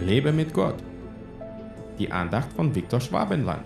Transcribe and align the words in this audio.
Lebe 0.00 0.32
mit 0.32 0.52
Gott. 0.52 0.82
Die 1.98 2.10
Andacht 2.10 2.52
von 2.52 2.74
Viktor 2.74 3.00
Schwabenland. 3.00 3.64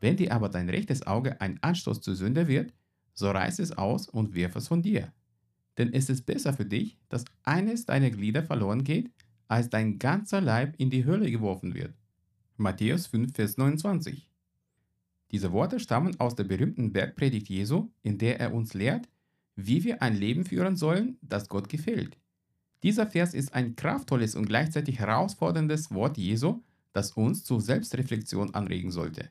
Wenn 0.00 0.16
dir 0.16 0.32
aber 0.32 0.48
dein 0.48 0.70
rechtes 0.70 1.06
Auge 1.06 1.40
ein 1.40 1.58
Anstoß 1.62 2.00
zur 2.00 2.14
Sünde 2.14 2.46
wird, 2.46 2.72
so 3.12 3.30
reiß 3.30 3.58
es 3.58 3.76
aus 3.76 4.08
und 4.08 4.34
wirf 4.34 4.54
es 4.56 4.68
von 4.68 4.82
dir. 4.82 5.12
Denn 5.76 5.92
es 5.92 6.08
ist 6.08 6.24
besser 6.24 6.52
für 6.52 6.64
dich, 6.64 6.98
dass 7.08 7.24
eines 7.42 7.86
deiner 7.86 8.10
Glieder 8.10 8.44
verloren 8.44 8.84
geht, 8.84 9.10
als 9.48 9.68
dein 9.68 9.98
ganzer 9.98 10.40
Leib 10.40 10.74
in 10.78 10.90
die 10.90 11.04
Hölle 11.04 11.30
geworfen 11.30 11.74
wird. 11.74 11.94
Matthäus 12.56 13.08
5, 13.08 13.34
Vers 13.34 13.56
29. 13.56 14.30
Diese 15.34 15.50
Worte 15.50 15.80
stammen 15.80 16.14
aus 16.20 16.36
der 16.36 16.44
berühmten 16.44 16.92
Bergpredigt 16.92 17.48
Jesu, 17.48 17.88
in 18.04 18.18
der 18.18 18.38
er 18.38 18.54
uns 18.54 18.72
lehrt, 18.72 19.08
wie 19.56 19.82
wir 19.82 20.00
ein 20.00 20.14
Leben 20.14 20.44
führen 20.44 20.76
sollen, 20.76 21.18
das 21.22 21.48
Gott 21.48 21.68
gefällt. 21.68 22.16
Dieser 22.84 23.08
Vers 23.08 23.34
ist 23.34 23.52
ein 23.52 23.74
kraftvolles 23.74 24.36
und 24.36 24.46
gleichzeitig 24.46 25.00
herausforderndes 25.00 25.90
Wort 25.90 26.18
Jesu, 26.18 26.62
das 26.92 27.10
uns 27.10 27.42
zur 27.42 27.60
Selbstreflexion 27.60 28.54
anregen 28.54 28.92
sollte. 28.92 29.28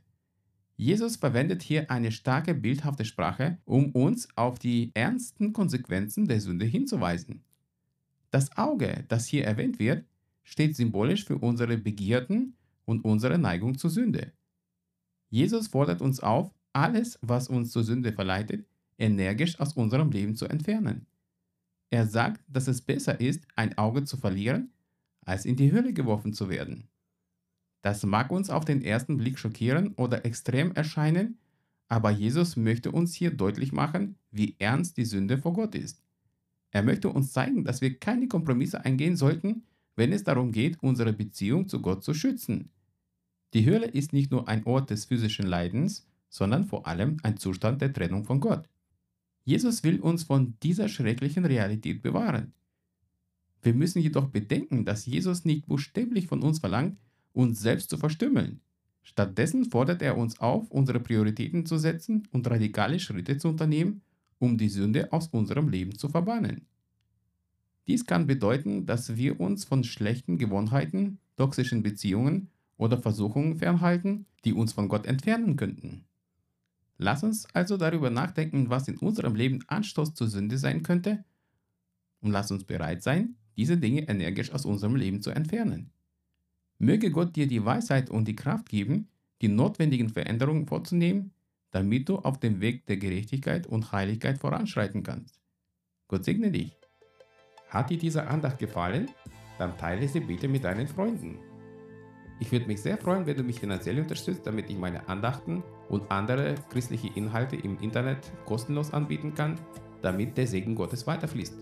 Jesus 0.76 1.16
verwendet 1.16 1.63
hier 1.63 1.89
eine 1.89 2.12
starke 2.12 2.54
bildhafte 2.54 3.05
Sprache, 3.05 3.59
um 3.63 3.91
uns 3.91 4.27
auf 4.35 4.59
die 4.59 4.91
ernsten 4.95 5.54
Konsequenzen 5.54 6.27
der 6.27 6.41
Sünde 6.41 6.65
hinzuweisen. 6.65 7.46
Das 8.29 8.57
Auge, 8.57 9.05
das 9.07 9.26
hier 9.26 9.46
erwähnt 9.46 9.79
wird, 9.79 10.04
steht 10.43 10.76
symbolisch 10.76 11.24
für 11.24 11.37
unsere 11.37 11.77
Begierden 11.77 12.57
und 12.84 13.05
unsere 13.05 13.40
Neigung 13.40 13.77
zur 13.77 13.90
Sünde. 13.90 14.34
Jesus 15.34 15.65
fordert 15.65 15.99
uns 15.99 16.20
auf, 16.20 16.51
alles, 16.73 17.17
was 17.23 17.48
uns 17.48 17.71
zur 17.71 17.84
Sünde 17.84 18.13
verleitet, 18.13 18.67
energisch 18.99 19.59
aus 19.59 19.73
unserem 19.73 20.12
Leben 20.12 20.35
zu 20.35 20.45
entfernen. 20.45 21.07
Er 21.90 22.05
sagt, 22.05 22.43
dass 22.48 22.67
es 22.67 22.84
besser 22.84 23.20
ist, 23.20 23.48
ein 23.55 23.75
Auge 23.79 24.03
zu 24.03 24.15
verlieren, 24.15 24.70
als 25.25 25.45
in 25.45 25.55
die 25.55 25.71
Hölle 25.71 25.91
geworfen 25.91 26.34
zu 26.34 26.49
werden. 26.49 26.87
Das 27.81 28.05
mag 28.05 28.29
uns 28.31 28.51
auf 28.51 28.63
den 28.63 28.84
ersten 28.84 29.17
Blick 29.17 29.40
schockieren 29.40 29.95
oder 29.95 30.23
extrem 30.23 30.71
erscheinen, 30.73 31.40
aber 31.87 32.12
Jesus 32.12 32.55
möchte 32.55 32.91
uns 32.91 33.15
hier 33.15 33.31
deutlich 33.31 33.71
machen, 33.71 34.18
wie 34.29 34.55
ernst 34.59 34.97
die 34.97 35.05
Sünde 35.05 35.40
vor 35.40 35.53
Gott 35.53 35.73
ist. 35.73 36.03
Er 36.70 36.84
möchte 36.84 37.09
uns 37.09 37.31
zeigen, 37.34 37.63
dass 37.63 37.81
wir 37.81 37.97
keine 37.97 38.27
Kompromisse 38.27 38.85
eingehen 38.85 39.15
sollten, 39.15 39.63
wenn 39.95 40.13
es 40.13 40.23
darum 40.23 40.51
geht, 40.51 40.77
unsere 40.84 41.12
Beziehung 41.12 41.68
zu 41.68 41.81
Gott 41.81 42.03
zu 42.03 42.13
schützen. 42.13 42.70
Die 43.54 43.68
Hölle 43.68 43.85
ist 43.85 44.13
nicht 44.13 44.32
nur 44.32 44.48
ein 44.48 44.65
Ort 44.65 44.90
des 44.90 45.05
physischen 45.05 45.46
Leidens, 45.46 46.07
sondern 46.29 46.65
vor 46.65 46.87
allem 46.87 47.18
ein 47.21 47.37
Zustand 47.37 47.82
der 47.82 47.93
Trennung 47.93 48.23
von 48.23 48.40
Gott. 48.40 48.68
Jesus 49.46 49.84
will 49.84 49.99
uns 49.99 50.23
von 50.23 50.55
dieser 50.63 50.90
schrecklichen 50.90 51.46
Realität 51.46 52.01
bewahren. 52.01 52.54
Wir 53.62 53.76
müssen 53.76 54.01
jedoch 54.01 54.29
bedenken, 54.29 54.85
dass 54.85 55.05
Jesus 55.05 55.46
nicht 55.46 55.68
buchstäblich 55.68 56.27
von 56.27 56.41
uns 56.41 56.59
verlangt, 56.59 56.98
uns 57.34 57.59
selbst 57.59 57.90
zu 57.90 57.98
verstümmeln. 57.98 58.62
Stattdessen 59.04 59.65
fordert 59.65 60.01
er 60.01 60.18
uns 60.18 60.40
auf, 60.40 60.71
unsere 60.71 60.99
Prioritäten 60.99 61.65
zu 61.65 61.77
setzen 61.77 62.27
und 62.31 62.49
radikale 62.49 62.99
Schritte 62.99 63.37
zu 63.37 63.49
unternehmen, 63.49 64.01
um 64.40 64.57
die 64.57 64.69
Sünde 64.69 65.13
aus 65.13 65.28
unserem 65.28 65.69
Leben 65.69 65.97
zu 65.97 66.09
verbannen. 66.09 66.66
Dies 67.85 68.06
kann 68.06 68.28
bedeuten, 68.28 68.85
dass 68.85 69.16
wir 69.16 69.40
uns 69.40 69.66
von 69.66 69.84
schlechten 69.84 70.38
Gewohnheiten, 70.38 71.20
toxischen 71.35 71.84
Beziehungen 71.84 72.50
oder 72.78 72.97
Versuchungen 72.97 73.57
fernhalten, 73.57 74.25
die 74.45 74.53
uns 74.53 74.73
von 74.73 74.89
Gott 74.89 75.06
entfernen 75.06 75.56
könnten. 75.56 76.06
Lass 76.97 77.23
uns 77.23 77.45
also 77.53 77.78
darüber 77.78 78.09
nachdenken, 78.09 78.69
was 78.69 78.88
in 78.88 78.97
unserem 78.97 79.35
Leben 79.35 79.59
Anstoß 79.67 80.13
zur 80.13 80.28
Sünde 80.28 80.57
sein 80.57 80.84
könnte, 80.84 81.23
und 82.22 82.31
lass 82.31 82.51
uns 82.51 82.63
bereit 82.63 83.03
sein, 83.03 83.35
diese 83.57 83.78
Dinge 83.78 84.07
energisch 84.07 84.51
aus 84.51 84.66
unserem 84.66 84.95
Leben 84.95 85.22
zu 85.22 85.31
entfernen. 85.31 85.91
Möge 86.79 87.11
Gott 87.11 87.35
dir 87.35 87.47
die 87.47 87.63
Weisheit 87.63 88.09
und 88.09 88.28
die 88.28 88.35
Kraft 88.35 88.69
geben, 88.69 89.09
die 89.41 89.50
notwendigen 89.50 90.09
Veränderungen 90.09 90.66
vorzunehmen, 90.66 91.31
damit 91.72 92.07
du 92.07 92.17
auf 92.17 92.40
dem 92.40 92.61
Weg 92.61 92.85
der 92.85 92.97
Gerechtigkeit 92.97 93.67
und 93.67 93.91
Heiligkeit 93.91 94.38
voranschreiten 94.38 95.03
kannst. 95.03 95.40
Gott 96.07 96.23
segne 96.23 96.51
dich. 96.51 96.78
Hat 97.67 97.90
dir 97.90 97.97
diese 97.97 98.28
Andacht 98.28 98.59
gefallen? 98.59 99.09
Dann 99.57 99.78
teile 99.78 100.07
sie 100.07 100.19
bitte 100.19 100.47
mit 100.47 100.63
deinen 100.63 100.88
Freunden. 100.88 101.38
Ich 102.40 102.52
würde 102.52 102.68
mich 102.68 102.82
sehr 102.82 102.98
freuen, 102.98 103.26
wenn 103.26 103.38
du 103.38 103.44
mich 103.44 103.60
finanziell 103.60 104.00
unterstützt, 104.00 104.46
damit 104.46 104.70
ich 104.70 104.78
meine 104.78 105.08
Andachten 105.08 105.64
und 105.90 106.12
andere 106.12 106.56
christliche 106.70 107.10
Inhalte 107.16 107.56
im 107.56 107.80
Internet 107.80 108.32
kostenlos 108.46 108.92
anbieten 108.92 109.34
kann, 109.34 109.60
damit 110.02 110.38
der 110.38 110.48
Segen 110.48 110.76
Gottes 110.76 111.08
weiterfließt. 111.08 111.56